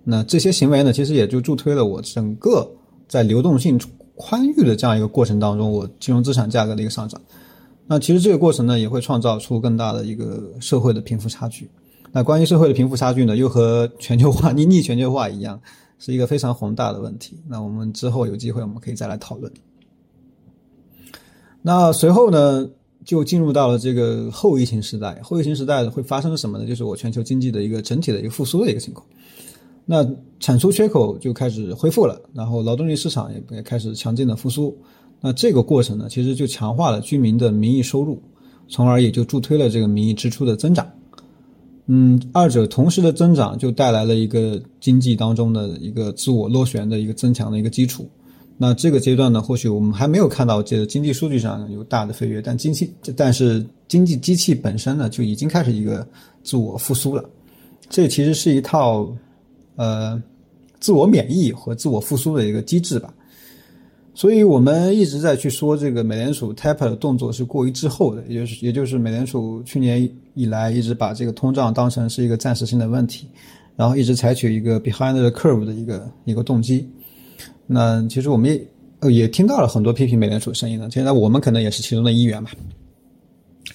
[0.04, 2.70] 那这些行为呢，其实也就助推了我整个
[3.08, 3.80] 在流动性
[4.14, 7.20] 宽裕的这样一个过程当中，我金融资产价格的一个上涨。
[7.86, 11.68] 那其实这个过程呢，也会创造出更大的一个社会的贫富差距。
[12.16, 15.60] 那关于社会的贫富差距呢，又和全球化 逆逆全球化一样，
[15.98, 17.36] 是一个非常宏大的问题。
[17.48, 19.52] 那我们之后有机会，我们可以再来讨论。
[21.60, 22.70] 那随后呢，
[23.04, 25.20] 就进入到了这个后疫情时代。
[25.24, 26.64] 后疫情时代会发生什么呢？
[26.64, 29.04] 就是我全球经济的一个整体的一个复苏的一个情况。
[29.84, 34.72] 那产出缺口就开始恢复了，然后劳动力市场也也开始强劲的复苏。
[35.20, 38.22] 那这个过程呢，其实就强化了居民的名义收入，
[38.68, 40.88] 从而也就助推了这个名义支出的增长。
[41.86, 48.08] 嗯，二者同时的增长，就带来了一个经济当中的一个自我螺旋的一个增强的一个基础。
[48.56, 56.06] 那这个阶段呢，或许我们还没有看到这个经济数据上有大的飞跃，但经济但是经济机器本身呢，就已经开始一个
[56.42, 57.22] 自我复苏了。
[57.90, 59.06] 这其实是一套
[59.76, 60.22] 呃
[60.80, 63.12] 自我免疫和自我复苏的一个机制吧。
[64.14, 73.26] 所以我们一直在去说这个美联储 taper 的动作是过于滞后的，也就是也就是美联储去年以来一直把这个通胀当成是一个暂时性的问题，
[73.74, 76.88] 然后一直采取一个 behind the curve 的一个一个动机。
[77.66, 78.48] 那其实我们
[79.02, 80.88] 也也听到了很多批评美联储声音呢。
[80.92, 82.52] 现在我们可能也是其中的一员吧，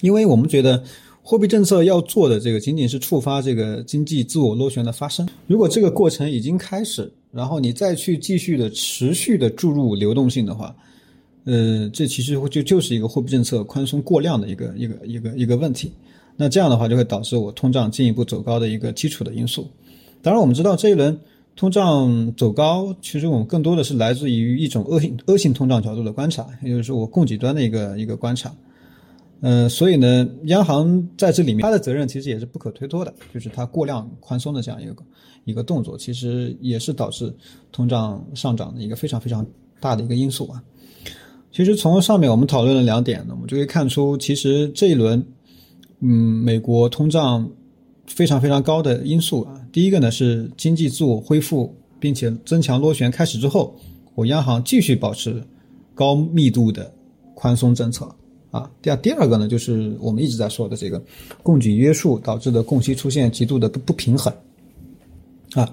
[0.00, 0.82] 因为我们觉得
[1.30, 5.28] 货币政策要做的这个仅仅是触发这个经济自我螺旋的发生。
[5.46, 10.74] 如果这个过程已经开始，然后你再去继续的持续的注入流动性的话，
[11.44, 15.92] 呃，这其实就就是一个货币政策宽松过量的一个一个一个一个问题。
[16.36, 19.68] 那这样的话就会导致我通胀进一步走高的一个基础的因素。
[20.20, 21.16] 当然，我们知道这一轮。
[21.54, 28.52] 通胀走高，其实我们更多的是来自于一种恶性恶性通胀角度的观察，也就是说我供给端的一个一个观察。
[29.42, 34.94] 呃，所以呢，央行在这里面它的责任其实也是不可推脱的，就是它过量宽松的这样一个
[35.44, 37.34] 一个动作，其实也是导致
[37.72, 39.46] 通胀上涨的一个非常非常
[39.80, 40.62] 大的一个因素啊。
[41.50, 45.24] 其实从上面我们讨论了两点呢，我们就可以看出，其实这一轮，
[46.00, 46.08] 嗯，
[46.44, 47.50] 美国通胀
[48.06, 53.74] 非常非常高的因素啊，第一个呢是经济自我恢复并且增强螺旋开始之后，
[54.14, 55.42] 我央行继续保持
[55.94, 56.92] 高密度的
[57.34, 58.06] 宽松政策。
[58.50, 61.00] 啊，第二第二个呢，就是我们一直在说的这个
[61.42, 64.32] 供给约束导致的供需出现极度的不不平衡，
[65.54, 65.72] 啊，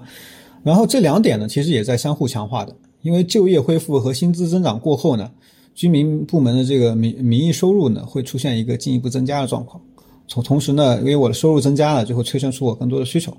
[0.62, 5.28] 然后这两点呢，其实也在相互强化的，因为就业恢复和薪资增长过后呢，
[5.74, 9.82] 居民部门的这个民名义收入呢会出现一个进一步增加的状况，
[10.28, 13.36] 从同时呢，因为我的收入增加了，就会催生出我更多的需求，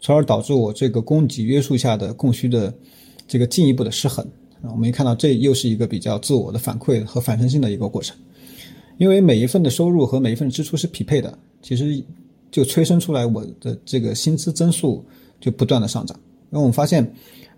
[0.00, 2.74] 从而导致我这个供给约束下的供需的
[3.28, 4.26] 这个进一步的失衡。
[4.62, 8.16] 啊，我们也看到这又是一个比较自我的反馈和反身性的一个过程。
[9.00, 12.04] 因为每一份的收入和每一份支出是匹配的，其实
[12.50, 15.02] 就催生出来我的这个薪资增速
[15.40, 16.14] 就不断的上涨。
[16.50, 17.10] 因为我们发现，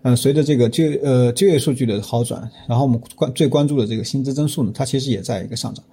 [0.03, 5.83] 嗯，随着这个就呃就业数据的好转，然后我们关最关注的这个薪资增速呢，它其实也在一个上涨。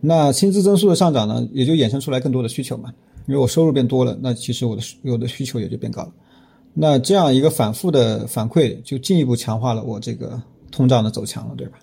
[0.00, 2.92] 那薪资增速的上涨呢，也就衍生出来更多的需求嘛。
[3.28, 6.12] 因为我收入变多了，那其实我的有的需求也就变高了。
[6.74, 11.78] 那这样一个反复的反馈，就进一步强化了我这个通胀的走强了，对吧？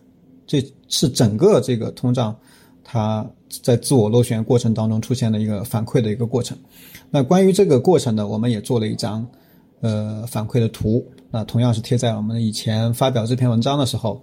[0.46, 2.38] 这是整个这个通胀。
[2.89, 3.30] 它
[3.63, 6.58] 在自我螺旋过程当中出现的一个反馈的一个过程。
[7.12, 9.28] 那关于这个过程呢，我们也做了一张
[9.82, 11.06] 呃反馈的图。
[11.30, 14.21] 那同样是贴在我们以前发表这篇文章的时候，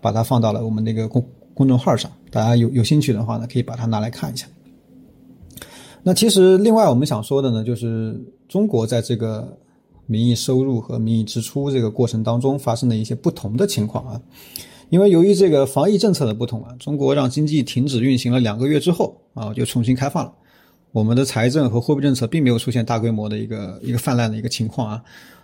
[0.00, 2.10] 把它放到了我们那个公公众号上。
[2.32, 4.48] 大家有有兴趣的话呢，可以把它拿来看一下。
[6.02, 9.56] 那其实另外我们想说的呢，就是中国在这个
[10.06, 14.20] 名义收入和名义支出这个过程当中发生的一些不同的情况啊。
[14.90, 20.32] 因为由于这个防疫政策的不同啊，中国让经济停止运行了两个月之后啊，就重新开放了。
[20.90, 25.02] 我们的财政和货币政策并没有出现大规模的一个一个泛滥的一个情况啊，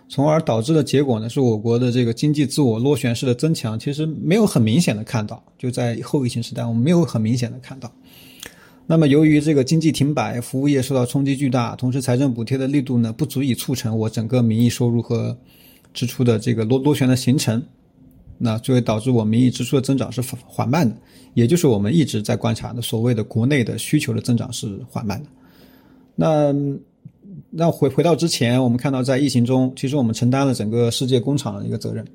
[0.09, 5.41] 从而导致的结果呢，是我国的这个经济自我螺旋式的增强，其实没有很明显的看到。
[5.57, 7.89] 就在后疫情时代，我们没有很明显的看到。
[8.85, 15.37] 那么由于这个经济停摆，服务业受到冲击巨大，同时财政补贴的力度呢，不足以促成我整个名义收入和
[15.93, 17.63] 支出的这个螺螺旋的形成。
[18.37, 20.95] 那就会导致我名义支出的增长是缓慢的，
[21.33, 25.29] 也就是我们一直在观察的所谓的国内的需求的增长是缓慢的。
[26.15, 26.53] 那
[27.49, 32.05] 那回回到之前，我们看到在疫情中，其实我们承担了整个世界工厂的一个责任，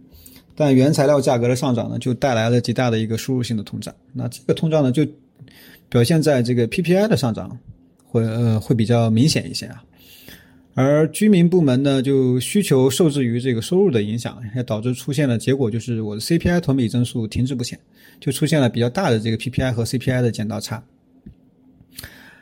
[0.54, 3.94] 但原材料价格的上涨呢，就带来了极大的一个输入性的通胀。
[4.12, 5.06] 那这个通胀呢，就
[5.88, 7.58] 表现在这个 PPI 的上涨，
[8.04, 9.82] 会呃会比较明显一些啊。
[10.74, 17.78] 而居民部门呢，就需求受制于这个收入的影响，也导致出现了结果，就是我的 CPI 同比增速停滞不前，
[18.18, 20.82] 就出现了比较大的这个 PPI 和 CPI 的剪刀差。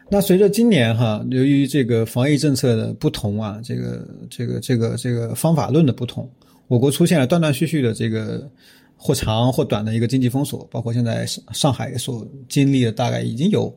[0.08, 6.30] 那随着今年哈，由于这个防疫政策的不同啊，这个这个这个这个方法论的不同，
[6.68, 8.48] 我国出现了断断续续的这个
[8.96, 13.76] 或长或短的一个经济封锁，包括现在上上海所经历的大概已经有。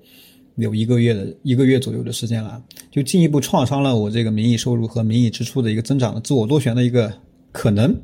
[0.55, 2.61] 有一个月的一个月左右的时间了，
[2.91, 7.11] 就进一步创伤了我这个名义收入和名义支出的一个增长的自我螺旋的一个
[7.51, 7.95] 可能。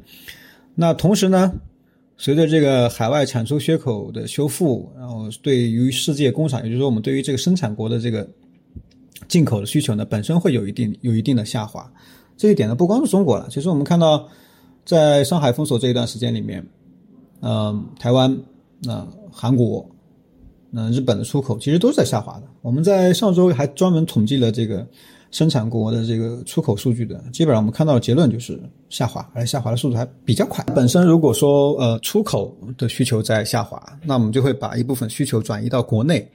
[0.74, 1.54] 那同时呢，
[2.18, 8.28] 随着这个海外产出缺口的修复，然后对于世界工厂，也就是说我们对于这个生产国的这个
[9.28, 11.88] 进口的需求呢，本身会有一定有一定的下滑。
[12.36, 14.28] 这一点呢，不光是中国了，其实我们看到，
[14.86, 16.66] 在上海封锁这一段时间里面，
[17.42, 18.36] 嗯，台湾、
[18.82, 19.88] 那韩国。
[20.72, 22.44] 那日本的出口其实都是在下滑的。
[22.62, 24.86] 我们在上周还专门统计了这个
[25.32, 30.64] 生产国的这个出口数据的，基本上我们看到的结论就是下滑，而且下滑的速度还比较快。
[30.76, 36.28] 本身如果说呃出口的需求在下滑，那我们就会把一部分需求转移到国内。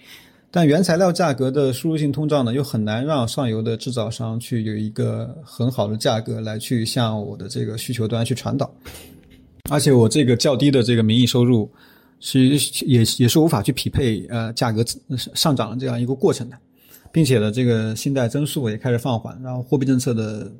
[0.51, 8.73] 但原材料价格的输入性通胀呢，又很难让上游的制造商去有一个很好的价格来去向我的这个需求端去传导，
[9.69, 11.69] 而且我这个较低的这个名义收入。
[12.21, 12.41] 是
[12.87, 14.85] 也也是无法去匹配呃价格
[15.35, 16.57] 上涨的这样一个过程的，
[17.13, 20.51] 并且呢，这个信贷增速也开始放缓，然后货币政策的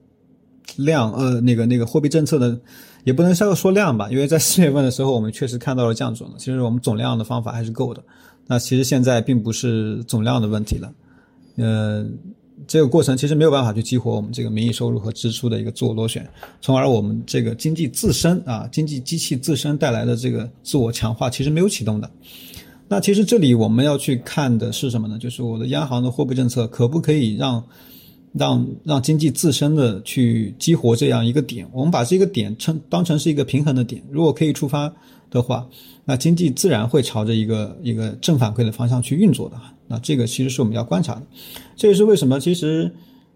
[0.77, 2.59] 量呃那个那个货币政策的
[3.05, 8.03] 也不能说说量吧，因为在四月份的时候我们确实看到了降准了，其实我们总量的方法还是够的，
[8.47, 10.93] 那其实现在并不是总量的问题了，
[11.57, 12.07] 呃。
[12.67, 16.27] 这个过程其实没有办法去激活我们这个名义收入和支出的一个自我螺旋，
[16.61, 22.11] 从而我们这个经济自身啊，经济机器自身带来的这个自我强化其实没有启动的。
[22.87, 25.19] 那其实这里我们要去看的是什么呢？
[25.19, 27.65] 就是我的央行的货币政策可不可以让
[28.33, 31.67] 让让经济自身的去激活这样一个点。
[31.73, 34.93] 我们把这个点称当成是一个平衡的点，如果可以触发
[35.35, 35.67] 的话，
[36.05, 39.57] 那经济自然会朝着一个一个正反馈的方向去运作的。
[39.89, 41.23] 那这个其实是我们要观察的。
[41.77, 42.91] 这也是为什么，其实，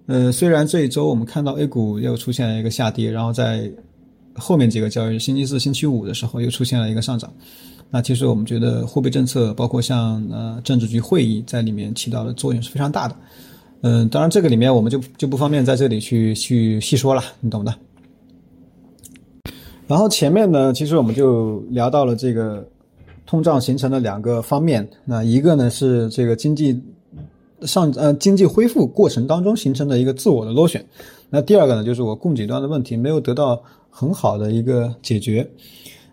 [0.07, 3.71] 呃，虽然这一周我们看到 A 股又出现了一个下跌，然后在
[4.35, 7.31] 后面几个交易日，星期四、星期五的时候又出现了一个上涨。
[7.91, 13.17] 那其实我们觉得货币政策，包括像呃政治局会议在里面起到的作用是非常大的。
[13.81, 17.75] 嗯，当然这个里面我们就就不方便在这里去去细说了，你懂的。
[19.89, 22.65] 然后前面呢，其实我们就聊到了这个
[23.27, 24.87] 通胀形成的两个方面。
[25.07, 26.81] 那一个呢是这个经济
[27.63, 30.85] 上呃经济恢复过程当中形成的一个自我的螺旋。
[31.31, 33.61] 那第二个呢就是我供给端的问题没有得到
[33.91, 35.51] 很好的一个解决。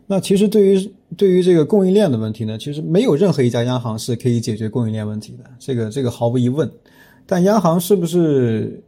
[0.07, 6.71] 那其实对于对于这个供应链的问题呢，其实没有任何一家央行是可以解决供应链问题的，这个这个毫无疑问。
[7.25, 8.81] 但央行是不是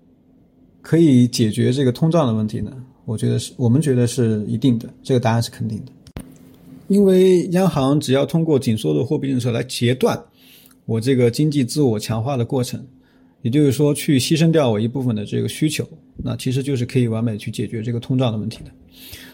[0.81, 2.71] 可以解决这个通胀的问题呢？
[3.07, 5.91] 我觉得是我们觉得是一定的，这个答案是肯定的。
[6.89, 10.21] 因为央行只要通过紧缩的货币政策来截断
[10.85, 12.85] 我这个经济自我强化的过程，
[13.43, 15.87] 也就是说去牺牲掉我一部分的这个需求，
[16.17, 18.71] 那其实就是可以完美去解决这个通胀的问题的。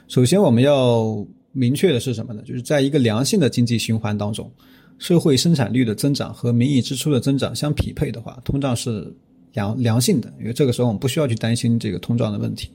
[0.08, 1.26] 首先我们要。
[1.56, 2.42] 明确的是什么呢？
[2.44, 4.52] 就是在一个良性的经济循环当中，
[4.98, 9.16] 社会生产率的增长和名义支出的增长相匹配的话，通胀是
[9.54, 12.70] 良良性的，因为这个时候我们不需要去担心这个通胀的问题。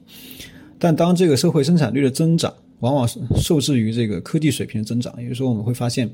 [0.79, 6.09] 但当这个社会生产率的增长往往是受制于这个科技水平的增长，也就是说我们会发现，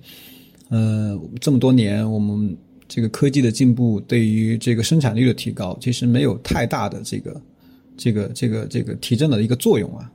[0.71, 2.57] 呃，这么多年我们
[2.89, 7.41] 这个科技的进步对于这个生产率的提高，其实没有太大的这个
[7.97, 10.11] 这个这个这个提振的一个作用啊。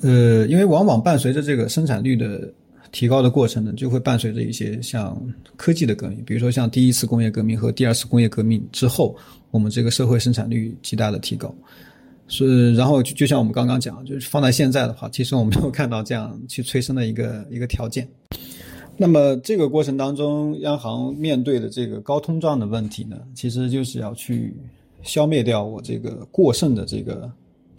[0.00, 2.50] 呃，因为往往伴随着这个生产率的
[2.90, 5.14] 提高的过程呢，就会伴随着一些像
[5.56, 9.14] 科技的革命，比如说像第一次工业革命和第二次工业革命之后，
[9.50, 11.54] 我们这个社会生产率极大的提高。
[12.30, 18.08] 是，然后就就像我们刚刚讲，就是放在现在的话，其实我们没有看到这样去催生的一个一个条件。
[18.96, 24.56] 那么这个过程当中，央行面对的这个高通胀的问题呢，其实就是要去
[25.02, 27.30] 消灭掉我这个过剩的这个。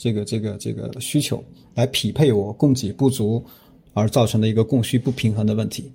[0.03, 1.43] 这个这个这个需求
[1.75, 3.45] 来匹配我供给不足
[3.93, 5.91] 而造成的一个供需不平衡的问题，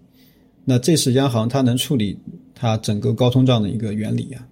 [0.65, 2.17] 那这是央行它能处理
[2.55, 4.47] 它整个高通胀的一个原理啊。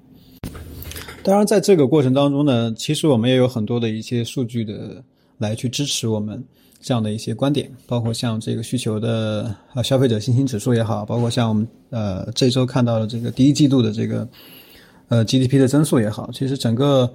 [1.25, 5.03] 当然，在这个过程当中呢，其实我们也有很多的一些数据的
[5.39, 6.45] 来去支持我们
[6.81, 14.29] 这样的一些观点，包括像这个需求的啊消费者信心指数也好，包括像我们呃这周看到的这个第一季度的这个
[15.09, 17.11] 呃 GDP 的增速也好，其实整个。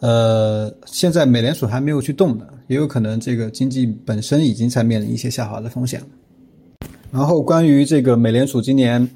[0.00, 6.02] 呃，现在美联储还没有去动的，也有可能这个经济本身已经在面临一些下滑的风险。
[7.10, 9.08] 然后关于这个美联储今年，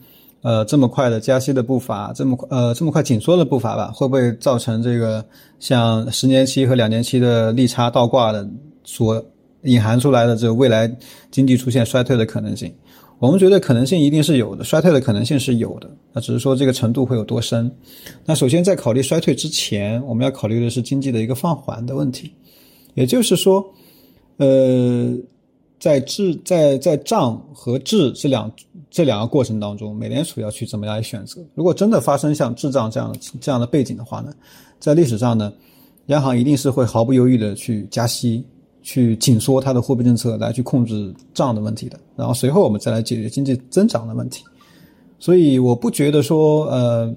[0.42, 5.24] 呃，这么快的加息的步伐，这么快呃这么快紧缩的步伐吧，会不会造成这个
[5.58, 8.48] 像十年期和两年期的利差倒挂的
[8.84, 9.24] 所
[9.62, 10.90] 隐含出来的这个未来
[11.30, 12.72] 经济出现衰退的可能性？
[13.18, 17.68] 我们觉得可能性一定是有的，衰退的可能性是有的，那只是说这个程度会有多深。
[18.24, 22.32] 那首先在考虑衰退之前，我们要考虑的是经济的一个放缓的问题，
[22.94, 23.74] 也就是说，
[24.36, 25.12] 呃，
[25.78, 28.50] 在滞在在胀和滞这两
[28.90, 31.40] 这两个过程当中，美联储要去怎么样选择？
[31.54, 34.32] 如果真的发生像滞胀这样这样的背景的话呢，
[34.78, 35.52] 在历史上呢，
[36.06, 38.44] 央行一定是会毫不犹豫的去加息。
[38.80, 44.42] 去紧缩它的货币政策来去控制账的问题的，然后随后我们再来解决经济增长的问题。
[45.18, 47.14] 所以我不觉得说，呃，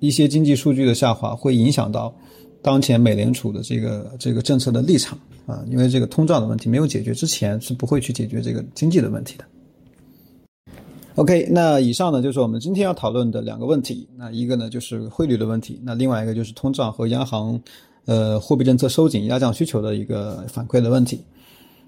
[0.00, 2.12] 一些经济数据的下滑会影响到
[2.60, 5.16] 当前美联储的这个这个政策的立场
[5.48, 9.44] 啊，因为这个通胀的问题没有解决之前是不会去解决这个经济的问题的。
[11.16, 17.60] OK，那以上呢就是我们今天要讨论的两个问题，那一个呢就是汇率的问题，那另外一个就是通胀和央行。
[18.04, 21.22] 呃，货币政策收紧压降需求的一个反馈的问题，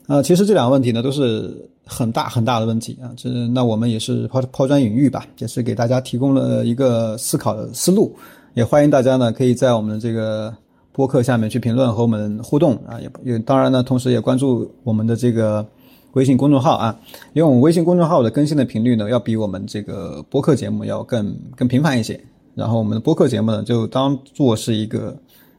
[0.06, 3.10] 啊，其实这两个问题呢都是很大很大的问题啊。
[3.16, 8.14] 这那我们也是抛抛砖引玉吧，也是给大家提供了一个思考的思路。
[8.52, 10.54] 也欢迎大家呢可以在我们这个
[10.92, 15.66] 播客下面去评论和我们互动啊，也也当然呢，同时也关注我们的这个
[16.12, 16.98] 微信公众号啊，
[17.32, 22.20] 因为我们微信公众号的更新的频率呢要比我们这个播客节目要更更频繁一些。
[22.54, 25.16] 然后我们的播客节目呢就当做是一个。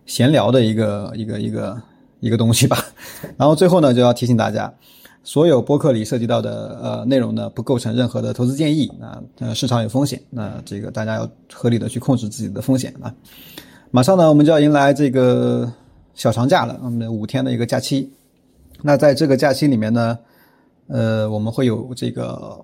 [0.07, 1.81] 闲聊的一个一个一个
[2.19, 2.75] 一个东西吧，
[3.37, 4.73] 然后最后呢就要提醒大家，
[5.23, 9.21] 所有播客里涉及到的呃内容呢不构成任何的投资建议啊，
[9.53, 13.13] 市场有风险，那这个大家要合理的去控制自己的风险啊。
[13.91, 15.71] 马上呢我们就要迎来这个
[16.13, 18.09] 小长假了，我们的五天的一个假期，
[18.81, 20.17] 那在这个假期里面呢，
[20.87, 22.59] 呃我们会有这个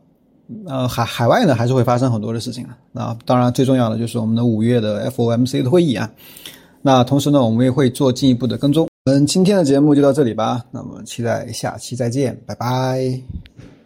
[0.65, 6.09] 呃海海外呢还是会发生很多的事情啊，那当然最重要的就是我们的五月的 FOMC 的会议啊。
[6.81, 8.87] 那同时呢，我们也会做进一步的跟踪。
[9.05, 13.76] 我们，今天的节目就到这里吧，那么期待下期再见，拜拜。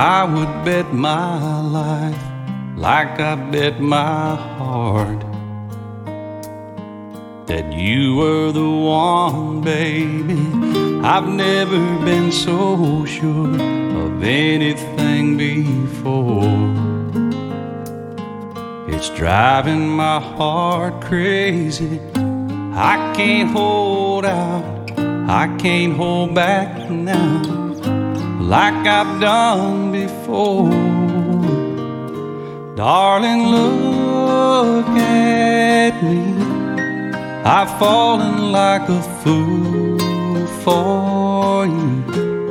[0.00, 2.24] I would bet my life
[2.74, 5.20] like I bet my heart
[7.46, 10.40] that you were the one, baby.
[11.04, 13.54] I've never been so sure
[14.04, 16.64] of anything before.
[18.88, 22.00] It's driving my heart crazy.
[22.72, 24.98] I can't hold out,
[25.28, 27.59] I can't hold back now
[28.50, 30.68] like I've done before.
[32.74, 36.20] Darling, look at me.
[37.44, 42.50] I've fallen like a fool for you.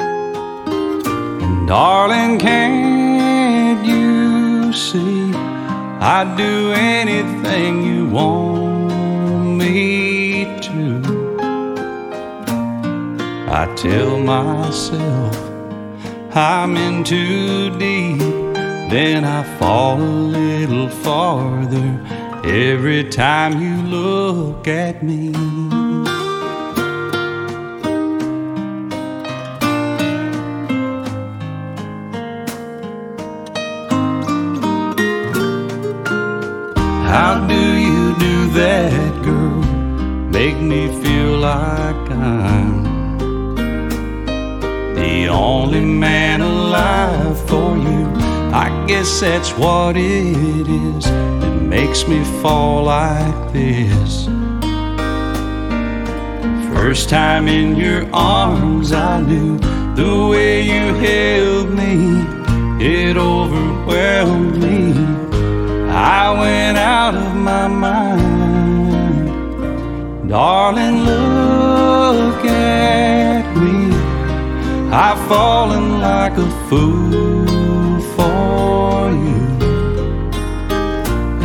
[1.44, 5.34] And darling, can't you see?
[6.00, 11.02] I'd do anything you want me to.
[13.52, 15.49] I tell myself
[16.40, 18.18] I'm in too deep,
[18.90, 22.00] then I fall a little farther
[22.46, 25.34] every time you look at me.
[37.04, 39.62] How do you do that, girl?
[40.32, 42.59] Make me feel like I'm
[45.30, 48.06] only man alive for you.
[48.52, 54.28] I guess that's what it is that makes me fall like this.
[56.74, 59.58] First time in your arms, I knew
[59.96, 62.26] the way you held me,
[62.84, 64.94] it overwhelmed me.
[65.92, 69.30] I went out of my mind.
[70.30, 71.19] Darling, look
[74.92, 79.42] I've fallen like a fool for you.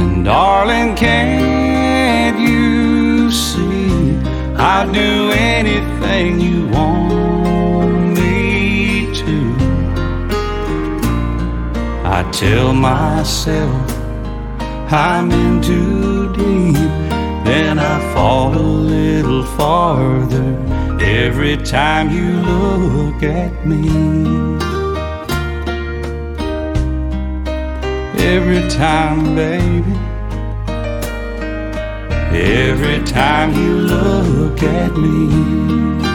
[0.00, 4.16] And darling, can't you see?
[4.56, 9.56] I'd do anything you want me to.
[12.06, 13.90] I tell myself
[14.90, 16.92] I'm in too deep,
[17.44, 20.56] then I fall a little farther
[21.04, 23.84] every time you look at me.
[28.24, 29.94] Every time, baby.
[32.32, 36.13] Every time you look at me.